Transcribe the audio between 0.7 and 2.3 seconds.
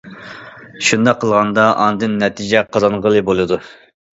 شۇنداق قىلغاندا ئاندىن